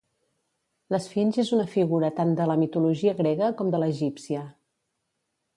L'esfinx 0.93 1.37
és 1.43 1.51
una 1.57 1.67
figura 1.75 2.11
tant 2.21 2.33
de 2.41 2.49
la 2.53 2.57
mitologia 2.63 3.15
grega 3.23 3.53
com 3.61 3.73
de 3.77 3.83
l'egípcia. 3.85 4.43